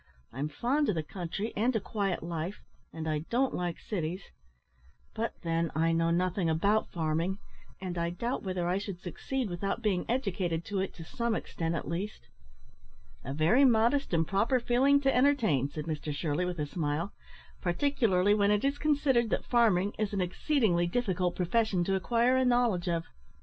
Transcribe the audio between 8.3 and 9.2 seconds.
whether I should